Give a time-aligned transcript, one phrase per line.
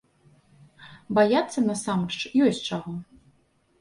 [1.19, 2.99] Баяцца, насамрэч, ёсць чаго.